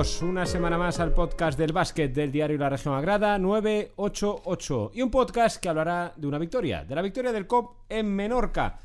[0.00, 5.10] Una semana más al podcast del básquet del diario La Región Agrada 988 y un
[5.10, 8.78] podcast que hablará de una victoria, de la victoria del COP en Menorca.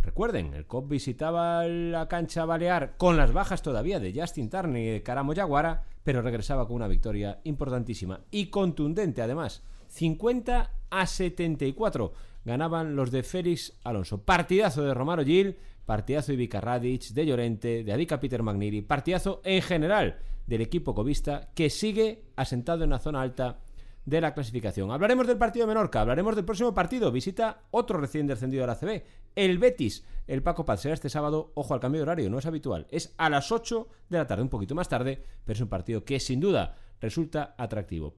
[0.00, 4.86] Recuerden, el COP visitaba la cancha balear con las bajas todavía de Justin Turner y
[4.86, 9.62] de Caramo Yaguara, pero regresaba con una victoria importantísima y contundente además.
[9.88, 12.14] 50 a 74
[12.46, 14.22] ganaban los de Félix Alonso.
[14.22, 19.42] Partidazo de Romaro Gil partidazo de Ivica Radic, de Llorente, de Adica Peter Magniri, partidazo
[19.44, 23.60] en general del equipo covista que sigue asentado en la zona alta
[24.04, 24.90] de la clasificación.
[24.90, 28.76] Hablaremos del partido de Menorca, hablaremos del próximo partido, visita otro recién descendido de la
[28.76, 30.04] CB, el Betis.
[30.26, 33.14] El Paco Paz será este sábado, ojo al cambio de horario, no es habitual, es
[33.16, 36.20] a las 8 de la tarde, un poquito más tarde, pero es un partido que
[36.20, 38.14] sin duda resulta atractivo.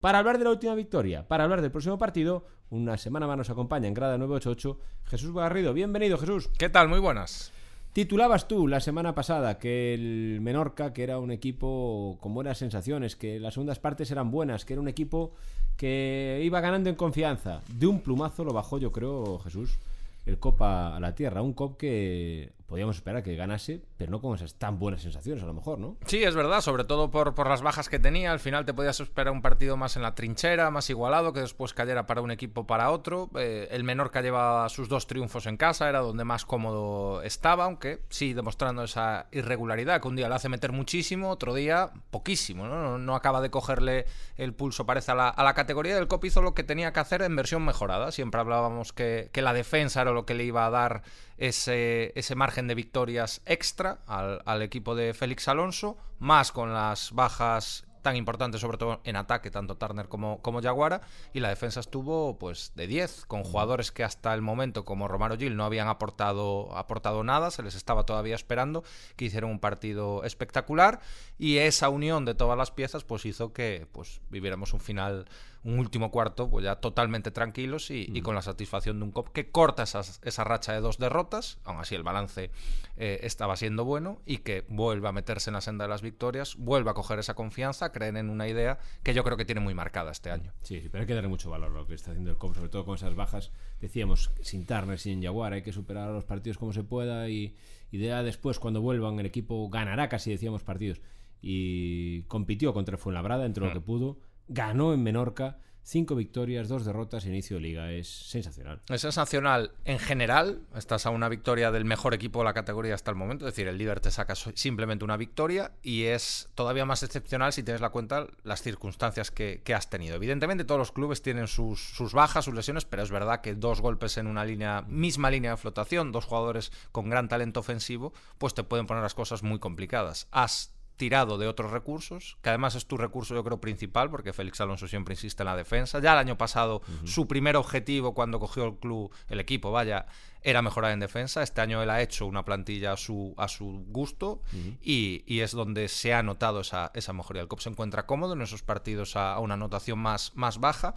[0.00, 3.50] Para hablar de la última victoria, para hablar del próximo partido, una semana más nos
[3.50, 5.74] acompaña en Grada 988 Jesús Garrido.
[5.74, 6.48] Bienvenido, Jesús.
[6.56, 6.88] ¿Qué tal?
[6.88, 7.52] Muy buenas.
[7.92, 13.14] Titulabas tú la semana pasada que el Menorca, que era un equipo con buenas sensaciones,
[13.14, 15.34] que las segundas partes eran buenas, que era un equipo
[15.76, 17.60] que iba ganando en confianza.
[17.68, 19.80] De un plumazo lo bajó, yo creo, Jesús,
[20.24, 21.42] el Copa a la Tierra.
[21.42, 25.46] Un Cop que podíamos esperar que ganase, pero no con esas tan buenas sensaciones a
[25.46, 25.96] lo mejor, ¿no?
[26.06, 28.30] Sí, es verdad, sobre todo por, por las bajas que tenía.
[28.30, 31.74] Al final te podías esperar un partido más en la trinchera, más igualado, que después
[31.74, 33.28] cayera para un equipo para otro.
[33.34, 38.02] Eh, el Menorca lleva sus dos triunfos en casa, era donde más cómodo estaba, aunque
[38.08, 42.98] sí demostrando esa irregularidad, que un día le hace meter muchísimo, otro día poquísimo, ¿no?
[42.98, 46.40] No, acaba de cogerle el pulso, parece, a la, a la, categoría del COP hizo
[46.40, 48.12] lo que tenía que hacer en versión mejorada.
[48.12, 51.02] Siempre hablábamos que, que la defensa era lo que le iba a dar
[51.40, 57.86] ese, ese margen de victorias extra al, equipo de Félix Alonso, más con las bajas
[58.02, 62.38] tan importantes, sobre todo en ataque, tanto Turner como, como Jaguara, y la defensa estuvo
[62.38, 66.74] pues de 10, con jugadores que hasta el momento, como Romaro Gil, no habían aportado,
[66.76, 68.84] aportado nada, se les estaba todavía esperando,
[69.16, 71.00] que hicieron un partido espectacular,
[71.38, 75.26] y esa unión de todas las piezas pues hizo que pues viviéramos un final
[75.62, 78.22] un último cuarto pues ya totalmente tranquilos y, mm.
[78.22, 81.94] con la satisfacción de un COP que corta esa racha de dos derrotas, aún así
[81.94, 82.50] el balance
[82.96, 86.56] eh, estaba siendo bueno y que vuelve a meterse en la senda de las victorias,
[86.56, 89.74] vuelve a coger esa confianza, creen en una idea que yo creo que tiene muy
[89.74, 90.52] marcada este año.
[90.62, 92.70] Sí, pero hay que darle mucho valor a lo que está haciendo el COP, sobre
[92.70, 96.56] todo con esas bajas, decíamos, sin Turner, sin Jaguar, hay que superar a los partidos
[96.56, 97.56] como se pueda y,
[97.90, 101.02] y después cuando vuelvan el equipo ganará casi, decíamos, partidos
[101.42, 103.72] y compitió contra Fuenlabrada entre lo mm.
[103.72, 104.18] que pudo
[104.48, 105.58] ganó en Menorca.
[105.82, 107.90] Cinco victorias, dos derrotas, inicio de liga.
[107.90, 108.80] Es sensacional.
[108.88, 110.60] Es sensacional en general.
[110.76, 113.48] Estás a una victoria del mejor equipo de la categoría hasta el momento.
[113.48, 117.62] Es decir, el líder te saca simplemente una victoria y es todavía más excepcional si
[117.62, 120.14] tienes la cuenta las circunstancias que, has tenido.
[120.16, 123.80] Evidentemente, todos los clubes tienen sus, sus, bajas, sus lesiones, pero es verdad que dos
[123.80, 128.54] golpes en una línea, misma línea de flotación, dos jugadores con gran talento ofensivo, pues
[128.54, 130.28] te pueden poner las cosas muy complicadas.
[130.30, 134.60] Has tirado de otros recursos, que además es tu recurso yo creo principal, porque Félix
[134.60, 135.98] Alonso siempre insiste en la defensa.
[135.98, 140.04] Ya el año pasado su primer objetivo cuando cogió el club, el equipo, vaya,
[140.42, 141.42] era mejorar en defensa.
[141.42, 144.42] Este año él ha hecho una plantilla a su, a su gusto
[144.82, 147.40] y, es donde se ha notado esa, esa mejoría.
[147.40, 150.94] El COP se encuentra cómodo en esos partidos a, a una anotación más, más baja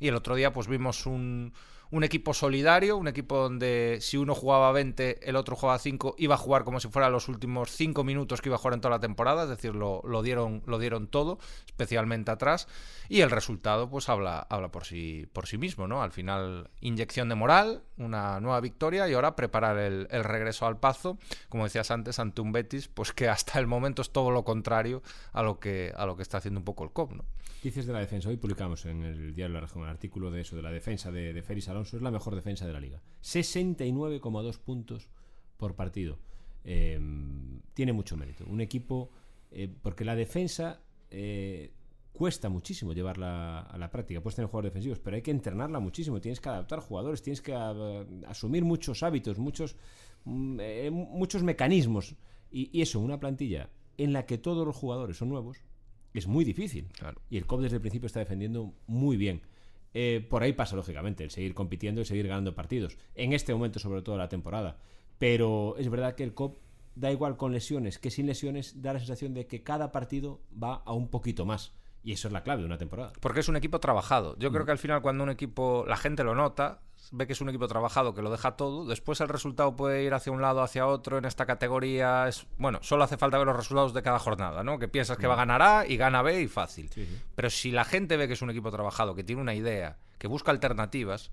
[0.00, 1.52] y el otro día pues vimos un
[1.90, 6.34] un equipo solidario, un equipo donde si uno jugaba 20, el otro jugaba 5, iba
[6.34, 8.96] a jugar como si fuera los últimos 5 minutos que iba a jugar en toda
[8.96, 12.68] la temporada, es decir, lo, dieron, lo dieron todo, especialmente atrás,
[13.08, 16.02] y el resultado pues habla, habla por, sí, por sí mismo, ¿no?
[16.02, 21.18] Al final, inyección de moral, una nueva victoria y ahora preparar el, regreso al Pazo,
[21.48, 25.02] como decías antes, ante un Betis, pues que hasta el momento es todo lo contrario
[25.32, 27.24] a lo que, a lo que está haciendo un poco el COP, ¿no?
[27.62, 30.54] Dices de la defensa, hoy publicamos en el diario La Región un artículo de eso,
[30.54, 33.02] de la defensa de, de Félix Alonso es la mejor defensa de la liga.
[33.22, 35.08] 69,2 puntos
[35.56, 36.18] por partido.
[36.64, 36.98] Eh,
[37.74, 38.44] tiene mucho mérito.
[38.46, 39.10] Un equipo,
[39.50, 41.72] eh, porque la defensa eh,
[42.12, 44.22] cuesta muchísimo llevarla a la práctica.
[44.22, 46.20] Puedes tener jugadores defensivos, pero hay que entrenarla muchísimo.
[46.20, 47.54] Tienes que adaptar jugadores, tienes que
[48.26, 49.76] asumir muchos hábitos, muchos,
[50.24, 52.14] mm, muchos mecanismos.
[52.50, 53.68] Y, eso, una plantilla
[53.98, 55.58] en la que todos los jugadores son nuevos,
[56.14, 56.86] es muy difícil.
[57.28, 59.42] Y el COP desde el principio está defendiendo muy bien.
[59.94, 62.98] Eh, por ahí pasa, lógicamente, el seguir compitiendo y seguir ganando partidos.
[63.14, 64.78] En este momento, sobre todo, la temporada.
[65.18, 66.58] Pero es verdad que el COP
[66.96, 70.82] da igual con lesiones que sin lesiones, da la sensación de que cada partido va
[70.84, 71.72] a un poquito más.
[72.02, 73.12] Y eso es la clave de una temporada.
[73.20, 74.36] Porque es un equipo trabajado.
[74.38, 74.66] Yo creo mm.
[74.66, 77.68] que al final cuando un equipo, la gente lo nota, ve que es un equipo
[77.68, 81.18] trabajado que lo deja todo, después el resultado puede ir hacia un lado, hacia otro
[81.18, 82.28] en esta categoría.
[82.28, 84.78] Es, bueno, solo hace falta ver los resultados de cada jornada, ¿no?
[84.78, 86.90] Que piensas que va a ganar A y gana B y fácil.
[87.34, 90.28] Pero si la gente ve que es un equipo trabajado, que tiene una idea, que
[90.28, 91.30] busca alternativas,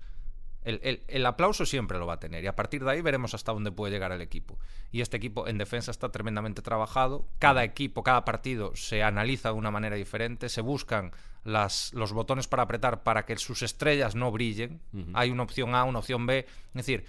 [0.64, 3.72] El, aplauso siempre lo va a tener y a partir de ahí veremos hasta dónde
[3.72, 4.58] puede llegar el equipo.
[4.92, 7.26] Y este equipo en defensa está tremendamente trabajado.
[7.40, 11.12] Cada equipo, cada partido se analiza de una manera diferente, se buscan
[11.44, 14.80] las, los botones para apretar para que sus estrellas no brillen.
[15.14, 16.38] Hay una opción A, una opción B.
[16.38, 17.04] Es decir,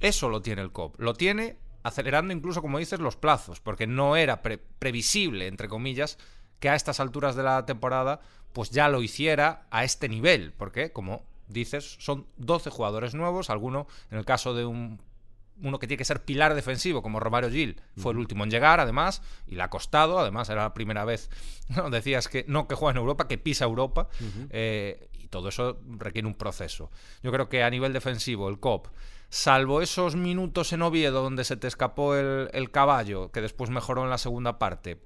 [0.00, 0.98] eso lo tiene el COP.
[1.00, 6.18] Lo tiene acelerando incluso, como dices, los plazos, porque no era previsible, entre comillas,
[6.60, 8.20] que a estas alturas de la temporada
[8.52, 13.86] pues ya lo hiciera a este nivel, porque como dices, son 12 jugadores nuevos, alguno,
[14.10, 15.00] en el caso de un
[15.62, 18.80] uno que tiene que ser pilar defensivo, como Romario Gil, fue el último en llegar,
[18.80, 21.30] además, y le ha costado, además era la primera vez,
[21.76, 21.90] ¿no?
[21.90, 24.08] decías que no que juega en Europa, que pisa Europa,
[24.50, 26.90] eh, y todo eso requiere un proceso.
[27.22, 28.88] Yo creo que a nivel defensivo, el COP,
[29.28, 34.04] salvo esos minutos en Oviedo donde se te escapó el, el caballo, que después mejoró
[34.04, 35.00] en la segunda parte,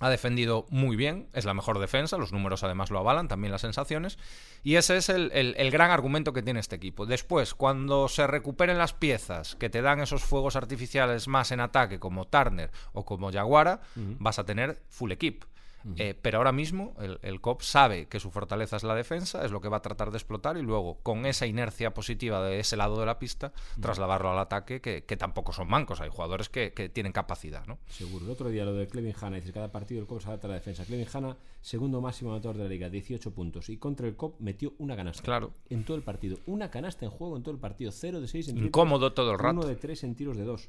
[0.00, 3.62] ha defendido muy bien, es la mejor defensa, los números además lo avalan, también las
[3.62, 4.18] sensaciones,
[4.62, 7.06] y ese es el, gran argumento que tiene este equipo.
[7.06, 11.98] Después, cuando se recuperen las piezas que te dan esos fuegos artificiales más en ataque,
[11.98, 13.80] como Turner o como Jaguara,
[14.18, 15.44] vas a tener full equip.
[15.96, 19.60] Eh, pero ahora mismo el, COP sabe que su fortaleza es la defensa, es lo
[19.60, 22.98] que va a tratar de explotar y luego con esa inercia positiva de ese lado
[22.98, 27.66] de la pista trasladarlo al ataque, que, tampoco son mancos, hay jugadores que, tienen capacidad.
[27.66, 27.78] ¿no?
[27.88, 28.24] Seguro.
[28.24, 30.50] El otro día lo de Clevin Hanna, dice cada partido el COP se adapta a
[30.50, 30.84] la defensa.
[30.84, 34.74] Clevin Hanna, segundo máximo anotador de la liga, 18 puntos y contra el COP metió
[34.78, 35.22] una canasta.
[35.22, 35.52] Claro.
[35.70, 36.38] En todo el partido.
[36.46, 37.90] Una canasta en juego en todo el partido.
[37.92, 39.60] 0 de 6 en Incómodo todo el rato.
[39.60, 40.68] 1 de 3 en tiros de 2.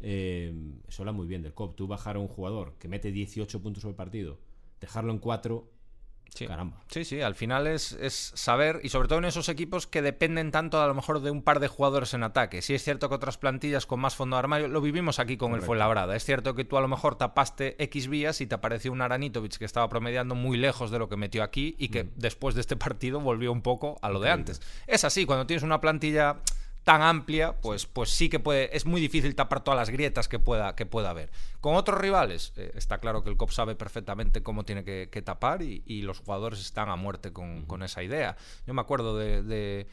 [0.00, 0.54] Eh,
[0.88, 1.76] eso habla muy bien del COP.
[1.76, 4.38] Tú bajar a un jugador que mete 18 puntos sobre el partido
[4.80, 5.70] dejarlo en cuatro.
[6.34, 6.46] Sí.
[6.46, 6.82] Caramba.
[6.88, 10.50] Sí, sí, al final es, es, saber, y sobre todo en esos equipos que dependen
[10.50, 12.60] tanto a lo mejor de un par de jugadores en ataque.
[12.60, 15.54] Si es cierto que otras plantillas con más fondo de armario, lo vivimos aquí con
[15.54, 16.14] el Fuenlabrada.
[16.14, 19.56] Es cierto que tú a lo mejor tapaste X vías y te apareció un Aranitovic
[19.56, 22.10] que estaba promediando muy lejos de lo que metió aquí y que mm.
[22.16, 24.60] después de este partido volvió un poco a lo de antes.
[24.86, 26.36] Es así, cuando tienes una plantilla
[26.88, 30.38] tan amplia, pues, pues sí que puede, es muy difícil tapar todas las grietas que
[30.38, 31.30] pueda, que pueda haber.
[31.60, 35.60] Con otros rivales, eh, está claro que el COP sabe perfectamente cómo tiene que, tapar
[35.60, 38.38] y, los jugadores están a muerte con, esa idea.
[38.66, 39.86] Yo me acuerdo de,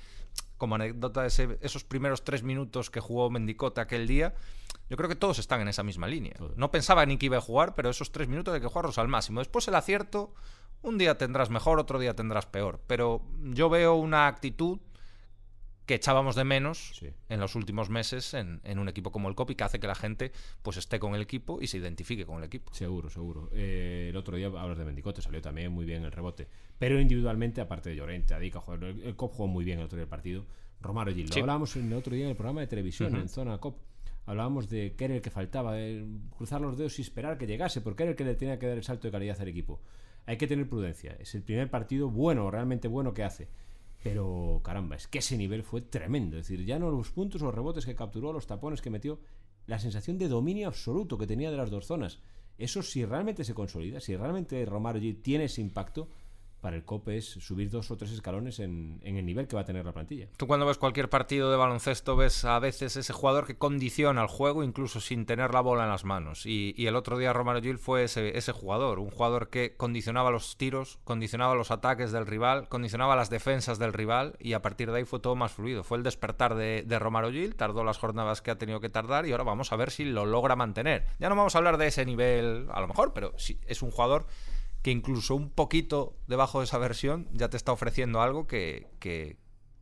[0.55, 4.33] como anécdota, de esos primeros tres minutos que jugó Mendicote aquel día.
[4.89, 6.35] Yo creo que todos están en esa misma línea.
[6.55, 9.09] No pensaba ni que iba a jugar, pero esos tres minutos hay que jugarlos al
[9.09, 9.41] máximo.
[9.41, 10.33] Después el acierto,
[10.81, 12.79] un día tendrás mejor, otro día tendrás peor.
[12.87, 14.79] Pero yo veo una actitud
[15.85, 19.63] que echábamos de menos en los últimos meses en, un equipo como el Copi, que
[19.63, 22.73] hace que la gente pues esté con el equipo y se identifique con el equipo.
[22.73, 23.49] Seguro, seguro.
[23.53, 26.47] Eh, el otro día hablas de Mendicote, salió también muy bien el rebote.
[26.77, 30.03] Pero individualmente, aparte de Llorente, Adica, el, el COP jugó muy bien el otro día
[30.03, 30.45] del partido.
[30.81, 33.77] Romaro Gil, lo hablábamos el otro día en el programa de televisión, en Zona COP.
[34.25, 35.75] Hablábamos de que era el que faltaba,
[36.35, 38.77] cruzar los dedos y esperar que llegase, porque era el que le tenía que dar
[38.77, 39.81] el salto de calidad al equipo.
[40.25, 41.15] Hay que tener prudencia.
[41.19, 43.47] Es el primer partido bueno, realmente bueno que hace
[44.05, 46.37] pero caramba, es que ese nivel fue tremendo.
[46.37, 49.19] Es decir, ya no los puntos, los rebotes que capturó, los tapones que metió,
[49.65, 52.19] la sensación de dominio absoluto que tenía de las dos zonas.
[52.59, 56.07] Eso si realmente se consolida, si realmente Romario tiene ese impacto,
[56.65, 59.65] para el COPE es subir dos o tres escalones en, el nivel que va a
[59.65, 60.29] tener la plantilla.
[60.35, 64.27] Tú cuando ves cualquier partido de baloncesto ves a veces ese jugador que condiciona el
[64.27, 66.47] juego incluso sin tener la bola en las manos.
[66.47, 70.97] Y, el otro día Romero Gil fue ese, jugador, un jugador que condicionaba los tiros,
[71.03, 75.05] condicionaba los ataques del rival, condicionaba las defensas del rival y a partir de ahí
[75.05, 75.83] fue todo más fluido.
[75.83, 79.33] Fue el despertar de, de Gil, tardó las jornadas que ha tenido que tardar y
[79.33, 81.05] ahora vamos a ver si lo logra mantener.
[81.19, 83.91] Ya no vamos a hablar de ese nivel a lo mejor, pero sí, es un
[83.91, 84.25] jugador
[84.85, 88.85] que incluso un poquito debajo de esa versión ya te está ofreciendo algo que,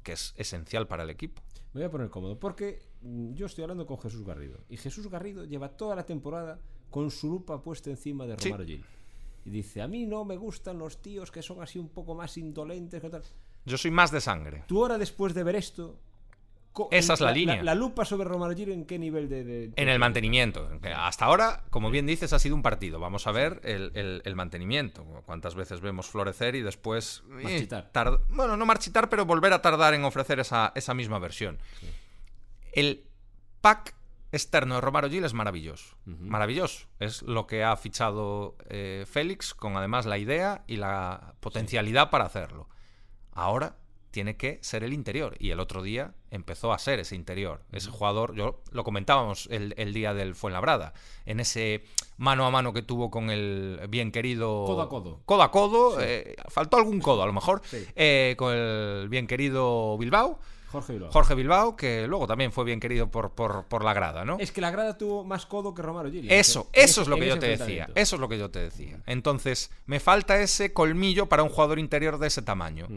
[0.05, 1.41] es esencial para el equipo.
[1.73, 5.09] Me voy a poner cómodo porque mm, yo estoy hablando con Jesús Garrido y Jesús
[5.09, 8.85] Garrido lleva toda la temporada con su lupa puesta encima de Romaro Gil.
[9.43, 12.37] Y dice, a mí no me gustan los tíos que son así un poco más
[12.37, 13.01] indolentes.
[13.01, 13.23] Que tal.
[13.65, 14.63] Yo soy más de sangre.
[14.67, 15.99] Tú ahora después de ver esto,
[16.91, 17.61] esa es la, línea.
[17.61, 20.69] La, lupa sobre Romano Giro, ¿en qué nivel de, En el mantenimiento.
[20.95, 22.99] Hasta ahora, como bien dices, ha sido un partido.
[22.99, 25.03] Vamos a ver el, mantenimiento.
[25.25, 27.23] Cuántas veces vemos florecer y después...
[27.39, 28.19] Eh, marchitar.
[28.29, 31.59] bueno, no marchitar, pero volver a tardar en ofrecer esa, misma versión.
[32.71, 33.05] El
[33.61, 33.95] pack
[34.31, 35.95] externo de Romaro Gil es maravilloso.
[36.05, 36.87] Maravilloso.
[36.99, 42.25] Es lo que ha fichado eh, Félix, con además la idea y la potencialidad para
[42.25, 42.67] hacerlo.
[43.31, 43.77] Ahora
[44.13, 45.35] tiene que ser el interior.
[45.39, 47.61] Y el otro día empezó a ser ese interior.
[47.71, 50.93] Ese jugador, yo lo comentábamos el, día del Fuenlabrada,
[51.25, 51.83] en ese
[52.17, 54.65] mano a mano que tuvo con el bien querido.
[54.65, 55.19] Codo a codo.
[55.25, 56.01] Codo a codo.
[56.01, 57.61] Eh, faltó algún codo a lo mejor.
[57.95, 60.39] Eh, con el bien querido Bilbao.
[60.73, 61.11] Jorge Bilbao.
[61.11, 64.35] Jorge Bilbao, que luego también fue bien querido por, por, por la grada, ¿no?
[64.39, 66.29] Es que la grada tuvo más codo que Romaro Gil.
[66.29, 67.87] Eso, eso es lo que yo te decía.
[67.95, 68.99] Eso es lo que yo te decía.
[69.05, 72.87] Entonces, me falta ese colmillo para un jugador interior de ese tamaño.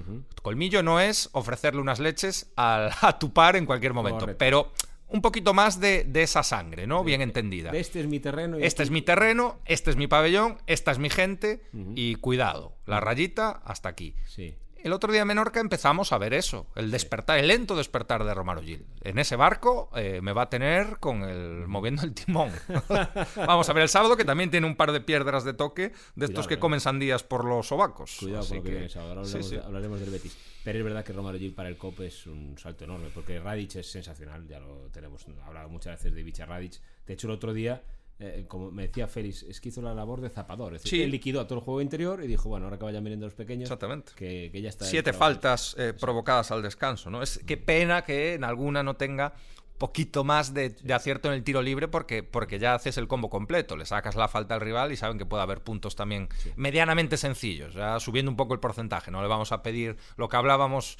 [0.43, 4.73] Colmillo no es ofrecerle unas leches al- a tu par en cualquier momento, pero
[5.09, 7.05] un poquito más de, de esa sangre, ¿no?
[7.05, 7.71] Bien entendida.
[7.71, 8.59] De este es mi terreno.
[8.59, 11.63] y Este es mi terreno, este es mi pabellón, esta es mi gente
[11.95, 14.15] y cuidado, la rayita hasta aquí.
[14.27, 14.57] Sí.
[14.87, 18.33] El otro día en Menorca empezamos a ver eso, el despertar, el lento despertar de
[18.33, 18.87] Romaro Gil.
[19.01, 22.53] En ese barco eh, me va a tener con el moviendo el timón.
[23.37, 26.27] Vamos a ver el sábado que también tiene un par de piedras de toque de
[26.27, 26.59] estos que eh.
[26.61, 28.15] comen sandías por los sobacos.
[28.21, 29.11] Cuidado Así con lo que, que- viene sábado.
[29.15, 29.57] Ahora sí, hablaremos, sí.
[29.57, 30.39] de- hablaremos del Betis.
[30.63, 33.75] Pero es verdad que Romaro Gil para el COP es un salto enorme, porque Radic
[33.75, 36.81] es sensacional, ya lo tenemos hablado muchas veces de Bicha Radic.
[37.05, 37.83] De hecho, el otro día,
[38.19, 40.75] eh, como me decía Félix, es que hizo la labor de zapador.
[40.75, 41.03] Es decir, Sí.
[41.05, 43.35] él liquidó a todo el juego interior y dijo, bueno, ahora que vayan viniendo los
[43.35, 44.13] pequeños, Exactamente.
[44.17, 44.85] que, que ya está.
[44.87, 47.23] Siete faltas eh, provocadas al descanso, ¿no?
[47.23, 49.35] Es qué pena que en alguna no tenga
[49.77, 53.29] poquito más de, de acierto en el tiro libre porque, porque ya haces el combo
[53.29, 57.19] completo, le sacas la falta al rival y saben que puede haber puntos también medianamente
[57.19, 60.97] sencillos, ya subiendo un poco el porcentaje, no le vamos a pedir lo que hablábamos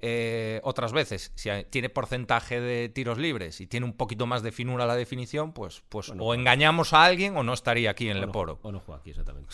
[0.00, 4.52] eh, otras veces, si tiene porcentaje de tiros libres y tiene un poquito más de
[4.52, 8.20] finura la definición, pues, pues Bueno, o engañamos a alguien o no estaría aquí en
[8.20, 8.58] no, Leporo.
[8.62, 9.48] o no juega aquí, exactamente.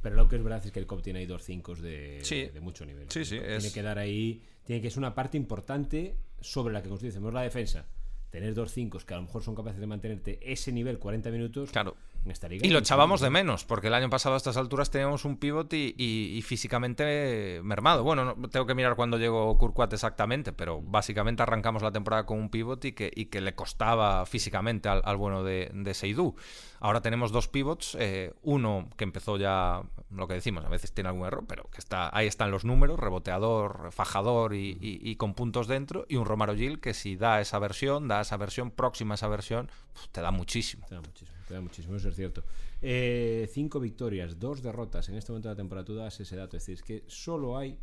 [0.00, 2.46] Pero lo que es verdad es que el COP tiene ahí dos cinco de, Sí.
[2.46, 3.06] de mucho nivel.
[3.08, 6.82] Sí, sí, Tiene es- que dar ahí, tiene que ser una parte importante sobre la
[6.82, 7.86] que construimos la defensa.
[8.30, 11.70] Tener dos cinco que a lo mejor son capaces de mantenerte ese nivel 40 minutos
[11.70, 11.96] Claro.
[12.24, 12.66] En esta liga.
[12.66, 15.72] Y lo echábamos de menos, porque el año pasado a estas alturas teníamos un pivot
[15.72, 18.02] y, y- y físicamente mermado.
[18.04, 22.38] Bueno, no, tengo que mirar cuándo llegó Kurquat exactamente, pero básicamente arrancamos la temporada con
[22.38, 26.34] un pivot y que, y que le costaba físicamente al, al bueno de, de Seydou.
[26.80, 31.10] Ahora tenemos dos pivots, eh, uno que empezó ya, lo que decimos, a veces tiene
[31.10, 35.34] algún error, pero que está ahí están los números, reboteador, fajador y, y- y con
[35.34, 39.14] puntos dentro, y un Romaro Gil que si da esa versión, da esa versión, próxima
[39.14, 39.70] a esa versión,
[40.10, 40.84] te da muchísimo.
[40.88, 42.42] Te da muchísimo, te da muchísimo, eso es cierto.
[42.80, 45.84] Eh, cinco victorias, dos derrotas en este momento de la temporada.
[45.84, 46.56] Tú das ese dato.
[46.56, 47.78] Es decir, es que solo hay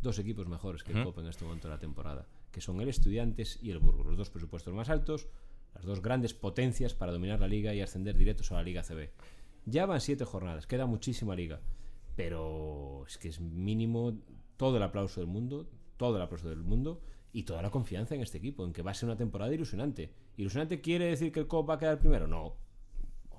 [0.00, 1.06] dos equipos mejores que el Ujú.
[1.06, 4.06] COP en este momento de la temporada, que son el Estudiantes y el Burgos.
[4.06, 5.28] Los dos presupuestos más altos,
[5.74, 9.10] las dos grandes potencias para dominar la liga y ascender directos a la Liga CB.
[9.66, 11.60] Ya van siete jornadas, queda muchísima liga,
[12.16, 14.18] pero es que es mínimo
[14.56, 17.00] todo el aplauso del mundo, todo el aplauso del mundo
[17.32, 20.10] y toda la confianza en este equipo, en que va a ser una temporada ilusionante.
[20.36, 22.26] ¿Ilusionante quiere decir que el COP va a quedar primero?
[22.26, 22.56] No.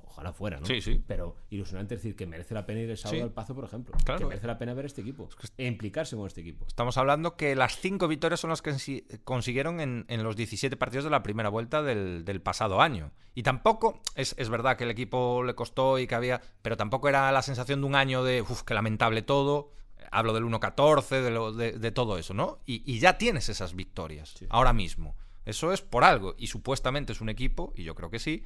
[0.10, 0.66] Ojalá fuera, ¿no?
[0.66, 1.02] Sí, sí.
[1.08, 3.22] Pero ilusionante decir que merece la pena ir el sábado Sí.
[3.24, 3.96] al Pazo, por ejemplo.
[4.04, 4.20] Claro.
[4.20, 6.66] Que merece la pena ver este equipo e implicarse con este equipo.
[6.68, 10.76] Estamos hablando que las cinco victorias son las que consi- consiguieron en, en los 17
[10.78, 13.12] partidos de la primera vuelta del, del pasado año.
[13.36, 17.08] Y tampoco, es, es verdad que el equipo le costó y que había, pero tampoco
[17.08, 19.72] era la sensación de un año de, uff, qué lamentable todo.
[20.12, 22.60] Hablo del 1-14, de, lo- de, de todo eso, ¿no?
[22.66, 24.48] Y, y ya tienes esas victorias, Sí.
[24.50, 25.16] ahora mismo.
[25.46, 26.36] Eso es por algo.
[26.38, 28.44] Y supuestamente es un equipo, y yo creo que sí,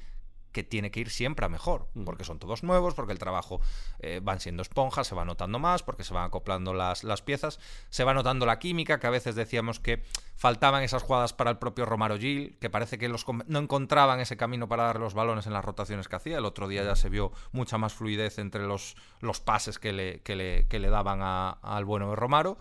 [0.53, 3.59] que tiene que ir siempre a mejor, porque son todos nuevos, porque el trabajo
[3.99, 7.59] eh, van siendo esponjas, se va notando más, porque se van acoplando las, las piezas,
[7.89, 10.03] se va notando la química, que a veces decíamos que
[10.37, 14.37] faltaban esas jugadas para el propio Romaro Gil, que parece que los no encontraban ese
[14.37, 16.37] camino para dar los balones en las rotaciones que hacía.
[16.37, 20.21] El otro día ya se vio mucha más fluidez entre los, los pases que le,
[20.21, 22.57] que le, que le daban a- al bueno de Romaro,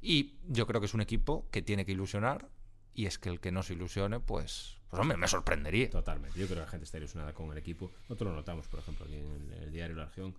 [0.00, 2.48] y yo creo que es un equipo que tiene que ilusionar,
[2.94, 5.90] y es que el que no se ilusione, pues, pues hombre, me sorprendería.
[5.90, 6.38] Totalmente.
[6.38, 7.90] Yo creo que la gente está ilusionada con el equipo.
[8.08, 10.34] Nosotros lo notamos, por ejemplo, aquí en el, el diario La Región.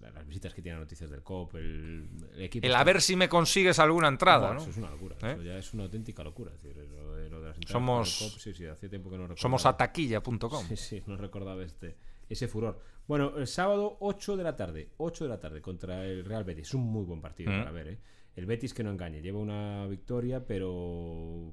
[0.00, 2.66] la- Las visitas que tienen noticias del COP, el, el equipo.
[2.66, 4.60] El a ver si me consigues alguna entrada, Buah, ¿no?
[4.62, 5.16] Eso es una locura.
[5.22, 5.32] ¿Eh?
[5.32, 6.52] Eso ya es una auténtica locura.
[6.54, 9.22] Es decir, lo de, lo de las Somos- COP, sí, sí, hace tiempo que no
[9.22, 9.40] recordaba.
[9.40, 10.66] Somos ataquilla.com.
[10.68, 11.96] Sí, sí, no recordaba este,
[12.28, 12.80] ese furor.
[13.06, 16.74] Bueno, el sábado 8 de la tarde, 8 de la tarde contra el Real Betis.
[16.74, 17.58] Un muy buen partido Mm.
[17.58, 17.98] para ver, ¿eh?
[18.36, 20.70] El Betis que no engañe, lleva una victoria, pero...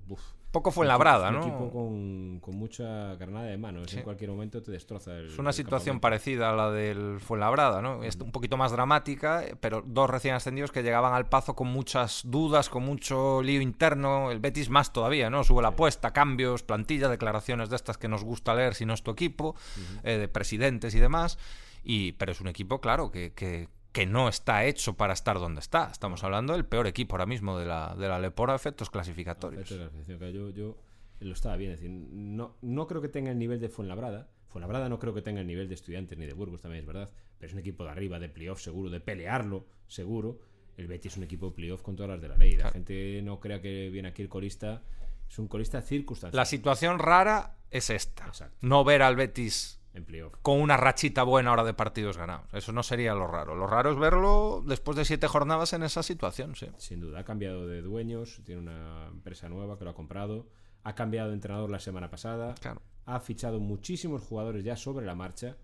[0.08, 0.22] uf,
[0.56, 1.42] Poco fue en labrada, ¿no?
[1.42, 3.82] Un equipo con, con mucha carnada de mano.
[3.82, 3.98] es Sí.
[3.98, 6.02] En cualquier momento te destroza el Es una el situación campamento.
[6.02, 8.04] parecida a la del Fuenlabrada, ¿no?
[8.04, 12.22] Es un poquito más dramática, pero dos recién ascendidos que llegaban al pazo con muchas
[12.24, 14.32] dudas, con mucho lío interno.
[14.32, 15.44] El Betis más todavía, ¿no?
[15.44, 19.04] Sube la apuesta, cambios, plantilla, declaraciones de estas que nos gusta leer si no es
[19.04, 19.56] tu equipo,
[20.04, 21.38] eh, de presidentes y demás.
[21.84, 25.62] Y, pero es un equipo, claro, que, que, que no está hecho para estar donde
[25.62, 25.90] está.
[25.90, 29.70] Estamos hablando del peor equipo ahora mismo de la, de la Lepora a efectos clasificatorios.
[29.70, 30.78] Yo, yo
[31.22, 34.28] lo estaba bien, es decir, no, no creo que tenga el nivel de Fuenlabrada.
[34.50, 37.10] Fuenlabrada no creo que tenga el nivel de Estudiantes ni de Burgos, también es verdad.
[37.40, 40.40] Pero es un equipo de arriba, de playoff seguro, de pelearlo seguro.
[40.76, 42.52] El Betis es un equipo de playoff con todas las de la ley.
[42.52, 42.74] La Claro.
[42.74, 44.84] gente no crea que viene aquí el colista.
[45.30, 46.36] Es un colista circunstancial.
[46.36, 48.28] La situación rara es esta.
[48.28, 48.58] Exacto.
[48.60, 50.34] No ver al Betis en playoff.
[50.42, 52.54] con una rachita buena ahora de partidos ganados.
[52.54, 53.56] Eso no sería lo raro.
[53.56, 56.68] Lo raro es verlo después de siete jornadas en esa situación, sí.
[56.78, 60.48] Sin duda, ha cambiado de dueños, tiene una empresa nueva que lo ha comprado,
[60.84, 62.82] ha cambiado de entrenador la semana pasada, Claro.
[63.06, 65.58] ha fichado muchísimos jugadores ya sobre la marcha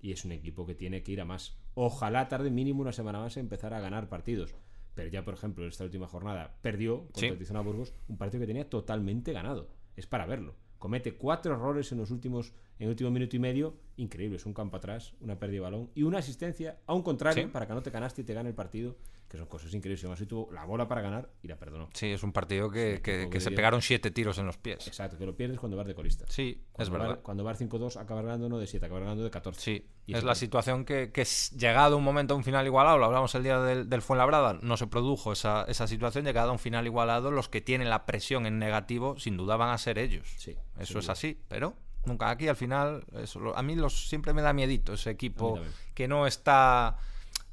[0.00, 1.56] y es un equipo que tiene que ir a más.
[1.74, 4.54] Ojalá tarde mínimo una semana más en empezar a ganar partidos.
[4.94, 7.36] Pero ya, por ejemplo, esta última jornada perdió contra Sí.
[7.36, 9.68] Tizona Burgos un partido que tenía totalmente ganado.
[9.96, 10.56] Es para verlo.
[10.78, 13.74] Comete cuatro errores en los últimos en el último minuto y medio.
[13.96, 17.44] Increíble, es un campo atrás, una pérdida de balón y una asistencia a un contrario
[17.44, 17.50] Sí.
[17.50, 18.96] para que no te ganaste y te gane el partido,
[19.28, 20.04] que son cosas increíbles.
[20.04, 21.90] Así tuvo la bola para ganar y la perdonó.
[21.92, 24.56] Sí, es un partido que, Sí, que- como que se pegaron siete tiros en los
[24.56, 24.86] pies.
[24.86, 26.24] Exacto, que lo pierdes cuando vas de colista.
[26.28, 27.08] Sí, es Cuando verdad.
[27.08, 29.60] vas- cuando vas 5-2 acabas ganando no de 7, acabas ganando de 14.
[29.60, 32.96] Sí, Y es la situación que, que es- llegado un momento a un final igualado,
[32.98, 36.52] lo hablamos el día del, del Fuenlabrada, no se produjo esa, esa situación, llegado a
[36.52, 39.98] un final igualado, los que tienen la presión en negativo sin duda van a ser
[39.98, 40.26] ellos.
[40.38, 41.74] Sí, Eso es así, pero
[42.04, 45.60] nunca aquí al final, eso, a mí los, siempre me da miedito ese equipo
[45.94, 46.96] que no está...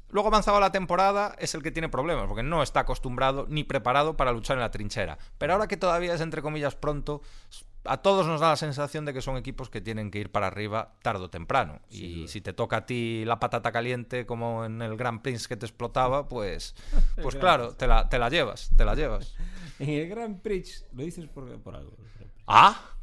[0.08, 4.16] Luego avanzado la temporada es el que tiene problemas, porque no está acostumbrado ni preparado
[4.16, 5.18] para luchar en la trinchera.
[5.36, 7.22] Pero ahora que todavía es entre comillas pronto,
[7.86, 10.46] a todos nos da la sensación de que son equipos que tienen que ir para
[10.48, 11.80] arriba tarde o temprano.
[11.90, 15.56] y si te toca a ti la patata caliente como en el Grand Prix que
[15.56, 16.74] te explotaba, pues,
[17.22, 19.34] pues claro, te la, te la llevas, te la llevas.
[19.78, 21.98] En el Grand Prix, lo dices por, por algo.
[22.46, 22.95] ¿Ah?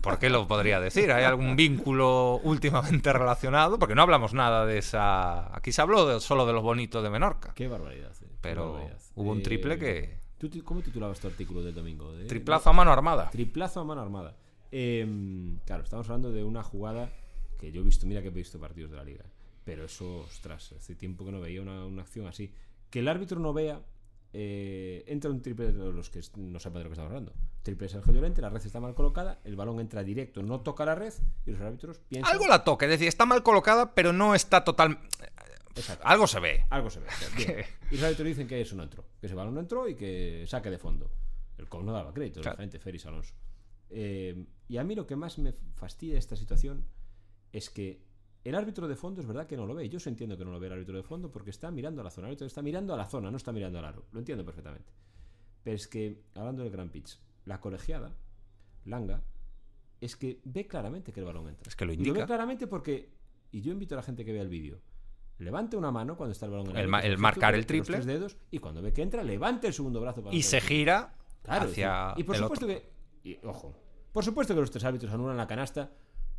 [0.00, 1.12] ¿Por qué lo podría decir?
[1.12, 3.78] ¿Hay algún vínculo últimamente relacionado?
[3.78, 5.54] Porque no hablamos nada de esa...
[5.56, 7.52] Aquí se habló de- solo de lo bonito de Menorca.
[7.54, 8.10] Qué barbaridad.
[8.20, 8.98] eh, qué Pero barbaridad.
[9.14, 12.12] hubo un triple que- ¿tú ti- ¿Cómo titulabas tu artículo del domingo?
[12.12, 13.30] De- Triplazo a mano armada.
[13.30, 14.34] Triplazo a mano armada.
[14.72, 17.10] Em, claro, estamos hablando de una jugada
[17.58, 19.24] que yo he visto, mira que he visto partidos de la liga.
[19.64, 22.52] Pero eso, ostras, hace tiempo que no veía una, una acción así.
[22.90, 23.80] Que el árbitro no vea,
[24.38, 27.32] eh, entra un triple de los que no sepan de lo que estamos hablando.
[27.62, 30.94] Triple Sergio Llorente, la red está mal colocada, el balón entra directo, no toca la
[30.94, 31.14] red
[31.46, 32.30] y los árbitros piensan.
[32.34, 34.98] Algo la toca, es decir, está mal colocada, pero no está total...
[35.74, 36.06] Exacto.
[36.06, 36.64] Algo se ve.
[36.68, 37.06] Algo se ve.
[37.36, 37.64] bien.
[37.90, 40.44] Y los árbitros dicen que eso no entró, que ese balón no entró y que
[40.46, 41.10] saque de fondo.
[41.56, 42.56] El COP no daba crédito, Claro.
[42.56, 43.32] lógicamente, Feris Alonso.
[43.88, 46.84] Eh, y a mí lo que más me fastidia de esta situación
[47.52, 48.05] es que
[48.48, 49.88] el árbitro de fondo es verdad que no lo ve.
[49.88, 52.04] Yo sí entiendo que no lo ve el árbitro de fondo porque está mirando a
[52.04, 52.26] la zona.
[52.28, 54.04] El árbitro está mirando a la zona, no está mirando al aro.
[54.12, 54.92] Lo entiendo perfectamente.
[55.62, 58.14] Pero es que, hablando del Grand Pitch, la colegiada,
[58.84, 59.22] Langa,
[60.00, 61.68] es que ve claramente que el balón entra.
[61.68, 62.26] Es que lo Y lo ve indica.
[62.26, 63.10] claramente porque,
[63.50, 64.80] y yo invito a la gente que vea el vídeo,
[65.38, 67.66] levante una mano cuando está el balón en El ma- el gesto marcar el los
[67.66, 67.96] triple.
[67.96, 70.62] tres dedos, y cuando ve que entra, levante el segundo brazo para Y se el
[70.62, 72.78] gira Claro, hacia y por el supuesto otro.
[72.78, 73.74] que y, ojo
[74.12, 75.90] por supuesto que los tres árbitros anulan la canasta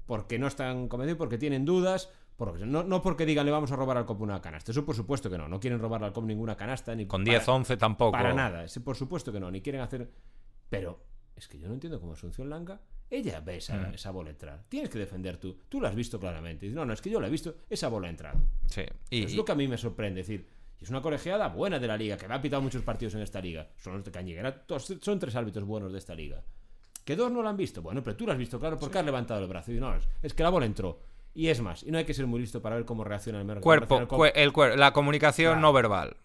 [0.07, 3.75] porque no están convencidos porque tienen dudas porque no, no porque digan le vamos a
[3.75, 6.25] robar al COP una canasta eso por supuesto que no no quieren robarle al COP
[6.25, 8.11] ninguna canasta ni Con para- 10, 11 tampoco.
[8.13, 10.09] para nada ese por supuesto que no ni quieren hacer
[10.69, 10.99] pero
[11.35, 13.93] es que yo no entiendo cómo Asunción Langa ella ve esa, Mm.
[13.93, 16.93] esa bola entrar tienes que defender tú tú la has visto claramente Dice, no no
[16.93, 18.83] es que yo la he visto esa bola ha entrado Sí.
[19.09, 20.21] Y, es lo que a mí me sorprende.
[20.21, 20.47] Es decir,
[20.81, 23.39] es una colegiada buena de la liga, que me ha pitado muchos partidos en esta
[23.41, 23.69] liga.
[23.77, 24.63] Son los de Cañiguera.
[25.01, 26.43] Son tres árbitros buenos de esta liga.
[27.07, 27.81] Que dos no lo han visto.
[27.81, 29.71] Bueno, pero tú lo has visto, claro, porque has levantado el brazo.
[29.71, 30.99] Y no, es, es que la bola entró.
[31.33, 33.45] Y es más, y no hay que ser muy listo para ver cómo reacciona el
[33.45, 33.63] mercado.
[33.63, 35.61] cuerpo, cue- el cuer- la comunicación Claro.
[35.61, 36.17] no verbal.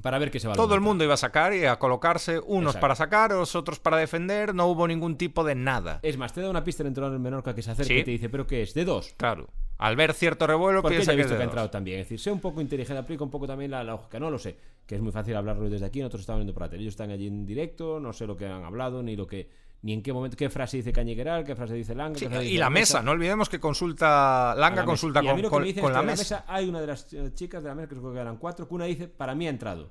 [0.00, 2.70] Para ver que se va Todo el mundo iba a sacar y a colocarse, unos
[2.76, 2.80] Exacto.
[2.80, 5.98] para sacar, los otros para defender, no hubo ningún tipo de nada.
[6.04, 7.98] Es más, te da una pista el entrenador en Menorca que se acerca Sí.
[7.98, 8.74] y te dice, ¿pero qué es?
[8.74, 9.14] ¿De dos?
[9.16, 9.48] Claro.
[9.78, 11.98] Al ver cierto revuelo, Porque piensa ya he visto que ha entrado también.
[11.98, 14.20] Es decir, sé un poco inteligente, aplica un poco también la lógica.
[14.20, 15.98] No lo sé, que es muy fácil hablarlo desde aquí.
[15.98, 16.82] Nosotros estamos viendo por la tele.
[16.82, 19.48] Ellos están allí en directo, no sé lo que han hablado, ni lo que.
[19.82, 22.18] Ni en qué momento, qué frase dice Cañigueral, qué frase dice Langa.
[22.18, 26.02] Sí, y la mesa, no olvidemos que consulta, Langa consulta con, con- con es la
[26.02, 26.44] mesa.
[26.48, 28.74] hay una de las eh, chicas de la mesa, que creo que eran cuatro, que
[28.74, 29.90] una dice, para mí ha entrado.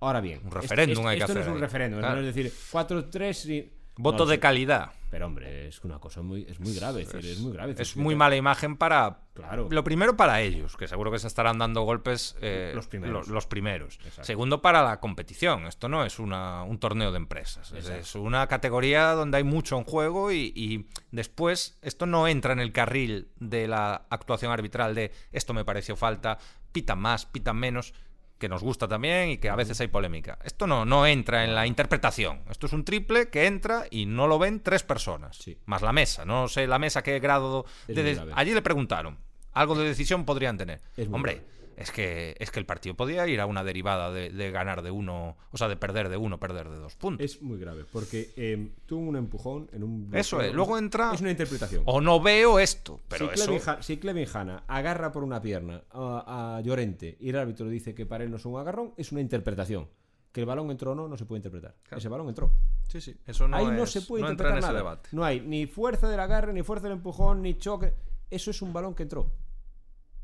[0.00, 1.60] Ahora bien, Un referéndum esto, hay que no hacer es un ahí.
[1.60, 2.14] referéndum, Claro.
[2.22, 3.72] no es decir, 4-3 y...
[3.98, 4.92] Voto no de calidad.
[5.10, 7.74] Pero hombre, es una cosa muy, es muy grave, es, decir, es muy grave.
[7.78, 9.20] Es muy mala imagen para.
[9.34, 9.68] Claro.
[9.70, 13.28] Lo primero para ellos, que seguro que se estarán dando golpes eh, Los primeros.
[13.28, 13.94] lo- los primeros.
[14.04, 14.24] Exacto.
[14.24, 15.66] Segundo, para la competición.
[15.66, 17.72] Esto no es una- un torneo de empresas.
[17.72, 22.60] Es, una categoría donde hay mucho en juego y, y después esto no entra en
[22.60, 26.38] el carril de la actuación arbitral de esto me pareció falta,
[26.72, 27.94] pitan más, pitan menos
[28.38, 30.38] que nos gusta también y que a veces hay polémica.
[30.44, 32.42] Esto no, no entra en la interpretación.
[32.50, 35.36] Esto es un triple que entra y no lo ven tres personas.
[35.38, 35.58] Sí.
[35.66, 36.24] Más la mesa.
[36.24, 38.20] No sé la mesa qué grado de...
[38.34, 39.18] Allí le preguntaron.
[39.52, 40.82] Algo de decisión podrían tener.
[41.10, 41.55] Hombre, grave.
[41.76, 44.90] Es que, es que el partido podía ir a una derivada de, de ganar de
[44.90, 47.24] uno, o sea, de perder de uno, perder de dos puntos.
[47.24, 50.10] Es muy grave, porque eh, tuvo un empujón en un...
[50.12, 51.82] Eso es, luego entra- Es una interpretación.
[51.86, 53.46] O no veo esto, pero si, eso...
[53.46, 57.94] Clevin si Clevin Hanna agarra por una pierna a, a Llorente y el árbitro dice
[57.94, 59.88] que para él no es un agarrón, es una interpretación.
[60.32, 61.74] Que el balón entró o no, no se puede interpretar.
[61.90, 62.52] Ese balón entró.
[62.88, 64.78] Sí, sí, eso no Ahí no se puede no entra interpretar ese nada.
[64.78, 65.08] debate.
[65.12, 67.94] No hay ni fuerza del agarre, ni fuerza del empujón, ni choque.
[68.30, 69.32] Eso es un balón que entró.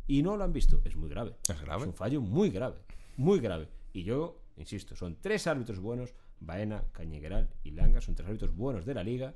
[0.06, 0.80] Y no lo han visto.
[0.84, 1.36] Es muy grave.
[1.48, 1.84] Es grave.
[1.84, 2.76] un fallo muy grave.
[3.16, 3.68] Muy grave.
[3.92, 6.14] Y yo, insisto, son tres árbitros buenos.
[6.40, 9.34] Baena, Cañigueral y Langa son tres árbitros buenos de la liga.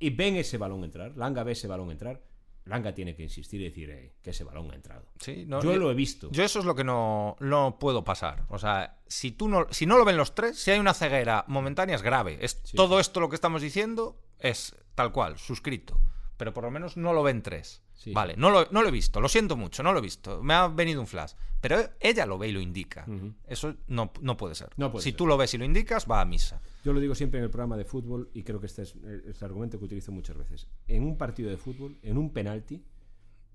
[0.00, 1.16] Y ven ese balón entrar.
[1.16, 2.22] Langa ve ese balón entrar.
[2.64, 5.06] Langa tiene que insistir y decir "Eh, que ese balón ha entrado.
[5.20, 6.30] Sí, no, yo lo he visto.
[6.30, 8.44] Yo eso es lo que no, no puedo pasar.
[8.50, 11.44] O sea, si tú no, si no lo ven los tres, si hay una ceguera
[11.48, 12.38] momentánea es grave.
[12.44, 12.76] Es, Sí.
[12.76, 15.98] Todo esto lo que estamos diciendo es tal cual, suscrito.
[16.36, 17.82] Pero por lo menos no lo ven tres.
[17.98, 18.12] Sí.
[18.12, 20.40] Vale, no lo, no lo he visto, lo siento mucho, no lo he visto.
[20.40, 21.32] Me ha venido un flash.
[21.60, 23.04] Pero ella lo ve y lo indica.
[23.44, 24.70] Eso no, no puede ser.
[24.76, 25.16] No puede si ser.
[25.16, 26.62] tú lo ves y lo indicas, va a misa.
[26.84, 29.24] Yo lo digo siempre en el programa de fútbol y creo que este es el,
[29.28, 30.68] es el argumento que utilizo muchas veces.
[30.86, 32.84] En un partido de fútbol, en un penalti,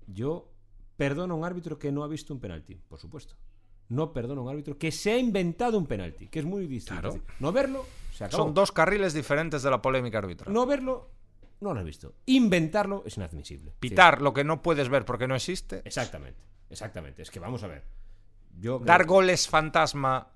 [0.06, 0.52] yo
[0.98, 3.36] perdono a un árbitro que no ha visto un penalti, por supuesto.
[3.88, 7.00] No perdono a un árbitro que se ha inventado un penalti, que es muy distinto.
[7.00, 7.22] Claro.
[7.40, 8.44] No verlo, se acabó.
[8.44, 10.52] Son dos carriles diferentes de la polémica arbitral.
[10.52, 11.10] No verlo,
[11.64, 12.14] no lo has visto.
[12.26, 13.72] Inventarlo es inadmisible.
[13.80, 15.82] Pitar lo que no puedes ver porque no existe.
[15.84, 17.22] Exactamente, exactamente.
[17.22, 17.84] Es que vamos a ver.
[18.58, 20.28] Yo Dar goles fantasma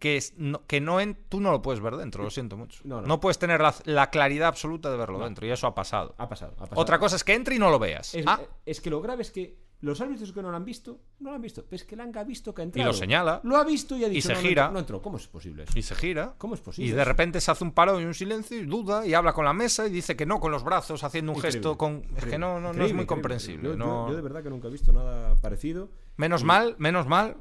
[0.00, 2.80] que, es- no, que no en, tú no lo puedes ver dentro, lo siento mucho.
[2.84, 3.20] No, No, no.
[3.20, 6.14] puedes tener la, la claridad absoluta de verlo dentro y eso ha pasado.
[6.18, 6.80] Ha pasado, ha pasado.
[6.80, 8.14] Otra cosa es que entre y no lo veas.
[8.14, 11.00] Es, Ah, es que lo grave es que los árbitros que no lo han visto,
[11.20, 11.64] no lo han visto.
[11.64, 12.88] Pero es que Langa ha visto que ha y entrado.
[12.88, 14.62] lo señala Lo ha visto y ha dicho se "No, no gira".
[14.64, 15.02] entró, No entró.
[15.02, 15.72] ¿Cómo es posible eso?
[15.78, 16.34] y se gira.
[16.36, 17.08] ¿Cómo es posible Y de eso?
[17.08, 19.86] repente se hace un paro y un silencio y duda y habla con la mesa
[19.86, 22.04] y dice que no con los brazos, haciendo un Increíble, gesto con...
[22.16, 23.64] Es que no, no, no es muy comprensible.
[23.64, 25.88] Yo, yo- no- yo de verdad que nunca he visto nada parecido.
[26.16, 27.36] Menos mal, menos mal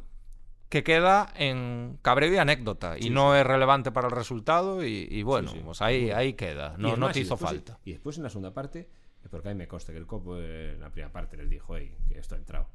[0.70, 5.08] que queda en cabreo y anécdota y Sí, no es relevante para el resultado y,
[5.10, 6.76] y bueno, Sí, pues ahí, ahí queda.
[6.78, 7.80] Y No, no más, te y hizo después- falta.
[7.84, 8.88] Y después en la segunda parte,
[9.30, 11.96] porque a mí me consta que el Copo en la primera parte les dijo, hey,
[12.08, 12.68] que esto ha entrado.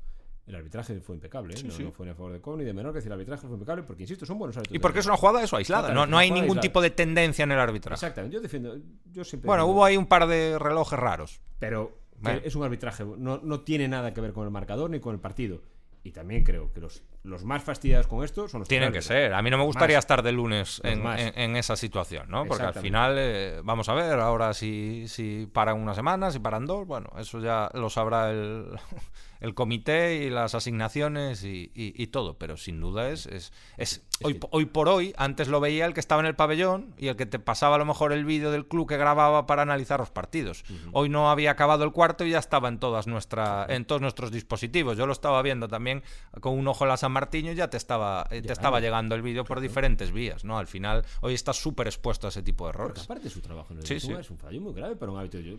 [0.46, 1.56] El arbitraje fue impecable, ¿eh?
[1.56, 1.82] Sí, no, sí.
[1.84, 3.54] no fue ni a favor de Cobo ni de menor, que decir, el arbitraje fue
[3.54, 4.76] impecable porque, insisto, son buenos árbitros.
[4.76, 5.94] Y porque es una jugada eso aislada.
[5.94, 6.60] No, no hay ningún aislada.
[6.60, 7.94] tipo de tendencia en el arbitraje.
[7.94, 8.76] Exactamente, yo defiendo,
[9.10, 11.40] yo siempre Bueno, defiendo- hubo ahí un par de relojes raros.
[11.58, 12.40] Pero Bueno.
[12.44, 15.20] es un arbitraje, no, no tiene nada que ver con el marcador ni con el
[15.20, 15.62] partido.
[16.02, 19.34] Y también creo que los, los más fastidiados con esto son los Tienen que ser.
[19.34, 20.04] A mí no me gustaría Más.
[20.04, 22.44] estar de lunes en, en- en esa situación, ¿no?
[22.46, 26.66] Porque al final, eh, vamos a ver, ahora si, si paran una semana, si paran
[26.66, 28.66] dos, bueno, eso ya lo sabrá el,
[29.40, 32.36] el comité y las asignaciones y, y- y todo.
[32.38, 36.00] Pero sin duda es, es, es hoy, hoy por hoy, antes lo veía el que
[36.00, 38.66] estaba en el pabellón y el que te pasaba a lo mejor el vídeo del
[38.66, 40.62] club que grababa para analizar los partidos.
[40.92, 44.30] Hoy no había acabado el cuarto y ya estaba en todas nuestra, en todos nuestros
[44.30, 44.98] dispositivos.
[44.98, 46.02] Yo lo estaba viendo también
[46.40, 48.52] con un ojo en la San Martín y ya te estaba, eh, te Llegando.
[48.52, 50.58] estaba llegando el vídeo por diferentes vías, ¿no?
[50.58, 53.04] Al final, hoy estás súper expuesto a ese tipo de Porque errores.
[53.04, 55.40] aparte de su trabajo en el Sí, es un fallo muy grave para un árbitro.
[55.40, 55.56] Yo-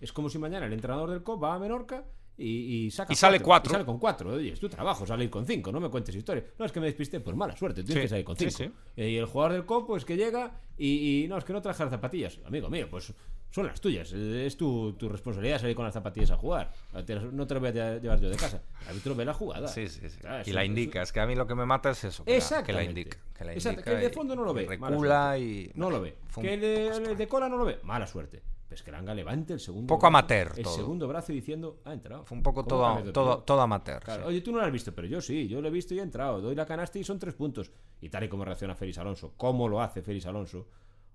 [0.00, 2.04] es como si mañana el entrenador del COP va a Menorca
[2.38, 3.70] y, y saca Y sale cuatro.
[3.70, 4.30] Y sale con cuatro.
[4.34, 6.44] Oye, es tu trabajo salir con cinco, no me cuentes historias.
[6.58, 8.50] No, es que me despisté, pues mala suerte, tienes Sí, que salir con cinco.
[8.56, 8.70] sí.
[8.96, 11.82] Y el jugador del COP, pues que llega y, y, no, es que no traje
[11.82, 12.38] las zapatillas.
[12.46, 13.12] Amigo mío, pues
[13.50, 14.12] son las tuyas.
[14.12, 16.70] Es tu, tu responsabilidad salir con las zapatillas a jugar.
[16.92, 17.14] No te
[17.54, 18.62] las voy a lle- llevar yo de casa.
[18.82, 19.68] El árbitro ve la jugada.
[19.68, 20.18] Sí, sí, sí.
[20.46, 21.02] Y la indica.
[21.02, 22.24] Es que a mí lo que me mata es eso.
[22.26, 23.18] La, que la indica.
[23.36, 24.66] Que la Exacto, indica que el de fondo no lo ve.
[24.66, 25.70] Recula y.
[25.74, 26.16] No lo ve.
[26.40, 27.14] Que el de, el extraño.
[27.16, 27.78] de cola no lo ve.
[27.82, 28.42] Mala suerte.
[28.68, 29.88] Pues que Langa levante el segundo.
[29.88, 30.76] Poco amateur El todo.
[30.76, 32.24] segundo brazo diciendo, ha entrado.
[32.24, 34.00] Fue un poco ¿Cómo todo, todo, todo amateur.
[34.00, 34.28] Claro, sí.
[34.28, 36.02] Oye, tú no lo has visto, pero yo sí, yo lo he visto y he
[36.02, 36.40] entrado.
[36.40, 37.72] Doy la canasta y son tres puntos.
[38.00, 40.68] Y tal y como reacciona Félix Alonso, cómo lo hace Félix Alonso,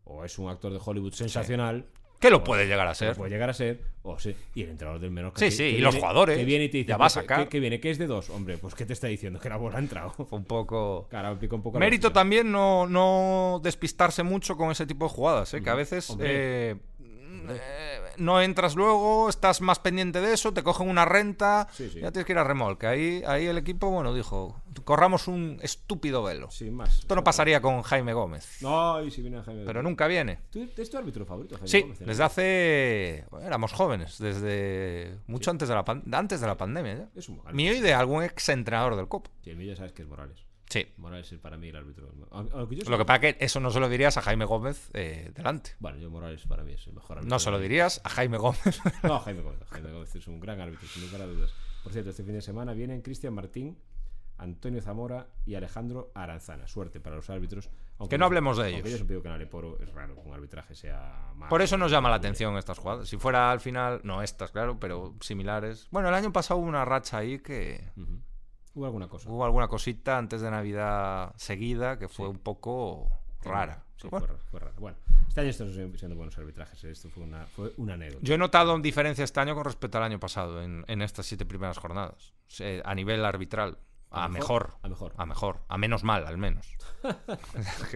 [0.03, 1.85] o es un actor de Hollywood sensacional,
[2.25, 3.15] ¿Qué lo puede llegar a que ser?
[3.15, 5.37] puede llegar a ser, o sí, y el entrenador del Menorca.
[5.39, 7.07] Sí, que- sí, que y los jugadores, Que viene y te dice, ya va a
[7.07, 7.43] "Pues, sacar".
[7.43, 8.29] Que, que viene, que es de dos.
[8.29, 9.39] Hombre, pues ¿qué te está diciendo?
[9.45, 10.09] Que la bola ha entrado.
[10.11, 11.07] Fue un poco.
[11.09, 15.61] Claro, un poco Mérito también no, no despistarse mucho con ese tipo de jugadas, ¿eh?
[15.61, 16.75] que a veces eh, eh,
[18.17, 21.99] no entras luego, estás más pendiente de eso, te cogen una renta, Sí, sí.
[21.99, 22.87] ya tienes que ir a remolque.
[22.87, 26.49] Ahí, ahí el equipo, bueno, dijo, corramos un estúpido velo.
[26.51, 26.99] Sin más.
[26.99, 29.63] Esto no pasaría con Jaime Gómez, No, y si viene Jaime.
[29.65, 30.39] pero nunca viene.
[30.49, 32.05] ¿Tú es tu árbitro favorito, Jaime Sí, Gómez, eh?
[32.05, 33.25] desde hace...
[33.31, 36.95] bueno, éramos jóvenes, desde mucho antes, de la pan- antes de la pandemia.
[36.95, 37.09] ya.
[37.15, 37.55] Es un árbitro.
[37.55, 39.27] Mío y de algún ex entrenador del COP.
[39.43, 40.45] Sí, el mío ya sabes que es Morales.
[40.69, 40.87] Sí.
[40.97, 42.11] Morales es para mí el árbitro.
[42.31, 45.71] Aunque Lo que pasa que eso no se lo dirías a Jaime Gómez eh, delante.
[45.79, 47.29] Bueno, yo Morales para mí es el mejor árbitro.
[47.29, 48.81] No se lo dirías a Jaime Gómez.
[49.03, 49.59] No, Jaime Gómez.
[49.69, 51.53] Jaime Gómez es un gran árbitro, sin lugar a dudas.
[51.83, 53.77] Por cierto, este fin de semana vienen Cristian Martín,
[54.37, 56.67] Antonio Zamora y Alejandro Aranzana.
[56.67, 57.69] Suerte para los árbitros.
[57.97, 58.99] Aunque Que no hablemos de ellos.
[59.07, 59.41] yo que en
[59.79, 61.49] es raro que un arbitraje sea malo.
[61.49, 63.07] Por eso nos llama la atención estas jugadas.
[63.07, 65.87] Si fuera al final, no estas, claro, pero similares.
[65.91, 67.89] Bueno, el año pasado hubo una racha ahí que.
[68.75, 69.29] Hubo alguna cosa.
[69.29, 72.31] hubo alguna cosita antes de Navidad seguida que fue Sí.
[72.31, 73.09] un poco
[73.41, 73.83] rara.
[73.95, 74.73] Sí, Bueno, fue, raro.
[74.77, 76.83] Bueno, este año están siendo buenos arbitrajes.
[76.83, 76.91] ¿eh?
[76.91, 78.19] Esto fue una, fue una anécdota.
[78.23, 81.45] yo he notado diferencia este año con respecto al año pasado en, en estas siete
[81.45, 82.33] primeras jornadas.
[82.83, 83.77] A nivel arbitral.
[84.11, 85.13] A, mejor, A mejor.
[85.17, 85.59] A mejor.
[85.67, 86.67] A menos mal, al menos.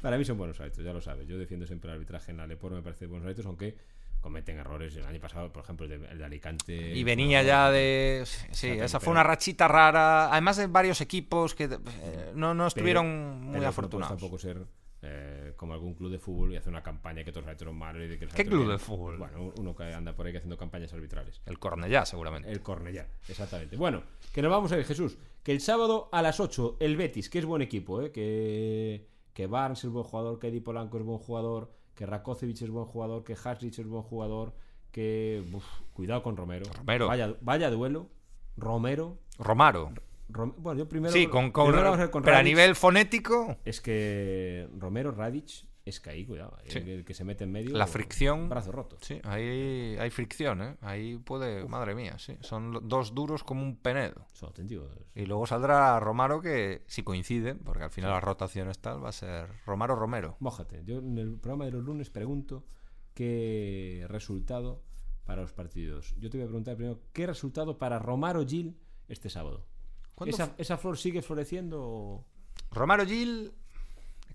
[0.00, 1.26] Para mí son buenos árbitros, ya lo sabes.
[1.26, 3.76] Yo defiendo siempre el arbitraje en Aleporo, me parece buenos árbitros, aunque
[4.24, 4.96] cometen errores.
[4.96, 6.74] El año pasado, por ejemplo, el de, el de Alicante.
[6.74, 8.24] Y venía ya de.
[8.52, 10.32] Sí, esa fue una rachita rara.
[10.32, 14.08] Además de varios equipos que eh, no, no estuvieron pero- muy pero no afortunados.
[14.18, 14.66] puedes tampoco ser
[15.02, 18.02] eh, como algún club de fútbol y hacer una campaña que todos los árbitros malos
[18.10, 18.70] y que ¿Qué club bien.
[18.70, 19.18] de fútbol?
[19.18, 21.42] Bueno, uno que anda por ahí haciendo campañas arbitrales.
[21.44, 22.50] El Cornellá, seguramente.
[22.50, 23.76] El Cornellá, exactamente.
[23.76, 25.18] Bueno, que nos vamos a ver, Jesús.
[25.42, 28.10] Que el sábado a las 8, el Betis, que es buen equipo, ¿eh?
[28.10, 32.70] que, que Barnes es buen jugador, que Edi Polanco es buen jugador, que Rakocevic es
[32.70, 34.54] buen jugador, que Hasrich es buen jugador,
[34.90, 35.44] que.
[35.52, 36.66] uf, cuidado con Romero.
[36.76, 37.06] Romero.
[37.08, 38.08] Vaya, vaya duelo.
[38.56, 39.18] Romero.
[39.38, 39.92] Romaro.
[40.28, 41.12] Rom- bueno, yo primero.
[41.12, 46.24] Sí, con, con- primero pero a nivel fonético, Es que Romero Radic es que ahí,
[46.24, 46.56] cuidado.
[46.66, 46.78] Sí.
[46.78, 47.76] El, que se mete en medio.
[47.76, 48.48] la fricción.
[48.48, 48.96] Brazo roto.
[49.02, 50.76] Sí, ahí hay fricción, ¿eh?
[50.80, 51.66] Ahí puede.
[51.66, 52.38] Madre mía, sí.
[52.40, 54.26] Son dos duros como un penedo.
[54.32, 54.90] Son auténticos.
[55.14, 59.12] Y luego saldrá Romaro que, si coincide, porque al final las rotaciones tal, va a
[59.12, 60.36] ser Romaro Romero.
[60.40, 60.82] Mójate.
[60.84, 62.64] Yo en el programa de los lunes pregunto
[63.12, 64.82] qué resultado
[65.24, 66.14] para los partidos.
[66.18, 69.66] Yo te voy a preguntar primero qué resultado para Romaro Gil este sábado.
[70.14, 72.24] ¿Cuándo ¿Esa, esa flor sigue floreciendo o.?
[72.70, 73.52] Romaro Gil.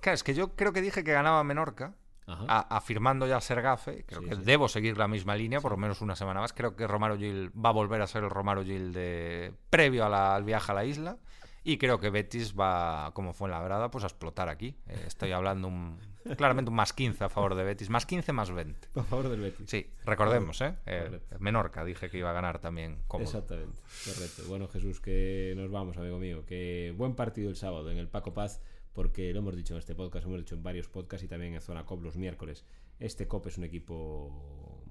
[0.01, 1.93] Claro, es que yo creo que dije que ganaba Menorca.
[2.47, 4.41] A- afirmando ya ser gafe, creo Sí, que sí.
[4.45, 6.53] debo seguir la misma línea, por lo menos una semana más.
[6.53, 10.09] Creo que Romaro Gil va a volver a ser el Romaro Gil de previo a
[10.09, 11.17] la- al viaje a la isla.
[11.63, 14.77] Y creo que Betis va, como fue en la grada, pues a explotar aquí.
[14.87, 15.97] Eh, estoy hablando un,
[16.37, 17.89] claramente un más 15 a favor de Betis.
[17.89, 18.89] Más 15, más 20.
[18.93, 19.67] Por favor del Betis.
[19.67, 20.75] Sí, recordemos, ¿eh?
[20.85, 21.19] Eh.
[21.39, 23.25] Menorca dije que iba a ganar también cómodo.
[23.27, 24.43] Exactamente, correcto.
[24.47, 26.45] Bueno, Jesús, que nos vamos, amigo mío.
[26.45, 28.61] Que buen partido el sábado en el Paco Paz,
[28.99, 31.53] porque lo hemos dicho en este podcast, lo hemos dicho en varios podcasts y también
[31.53, 32.65] en Zona Cop los miércoles.
[32.99, 34.83] Este Cop es un equipo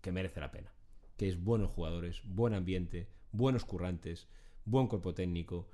[0.00, 0.72] que merece la pena.
[1.14, 4.28] Que es buenos jugadores, buen ambiente, buenos currantes,
[4.64, 5.68] buen cuerpo técnico.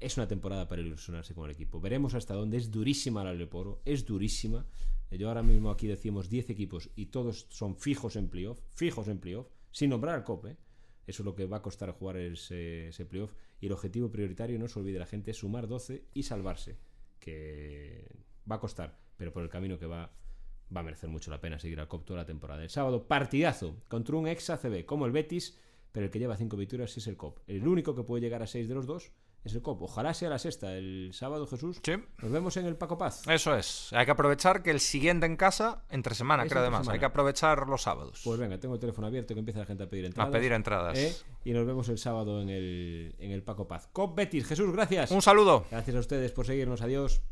[0.00, 1.80] Es una temporada para ilusionarse con el equipo.
[1.80, 2.58] Veremos hasta dónde.
[2.58, 4.66] Es durísima la Leporo, es durísima.
[5.10, 9.18] Yo ahora mismo aquí decimos 10 equipos y todos son fijos en playoff, fijos en
[9.18, 10.56] playoff, sin nombrar al COP, ¿eh?
[11.06, 13.32] Eso es lo que va a costar jugar ese, ese playoff.
[13.62, 16.76] Y el objetivo prioritario, no se olvide la gente, es sumar 12 y salvarse.
[17.18, 18.06] Que
[18.50, 20.10] va a costar, pero por el camino que va,
[20.74, 22.62] va a merecer mucho la pena seguir al COP toda la temporada.
[22.62, 25.58] El sábado, partidazo contra un ex ACB como el Betis,
[25.92, 27.38] pero el que lleva 5 victorias es el COP.
[27.46, 29.12] El único que puede llegar a 6 de los dos
[29.44, 29.82] es el COP.
[29.82, 31.80] Ojalá sea la sexta el sábado, Jesús.
[31.82, 31.92] Sí.
[32.22, 33.22] Nos vemos en el Paco Paz.
[33.28, 33.92] Eso es.
[33.92, 36.80] Hay que aprovechar que el siguiente en casa, entre semana, Es creo además.
[36.82, 36.94] semana.
[36.94, 38.20] Hay que aprovechar los sábados.
[38.24, 40.32] Pues venga, tengo el teléfono abierto que empieza la gente a pedir a entradas.
[40.32, 40.98] pedir entradas.
[40.98, 41.14] ¿eh?
[41.44, 43.88] Y nos vemos el sábado en el, en el Paco Paz.
[43.92, 45.10] COP Betis, Jesús, gracias.
[45.10, 45.64] Un saludo.
[45.70, 46.82] Gracias a ustedes por seguirnos.
[46.82, 47.22] Adiós.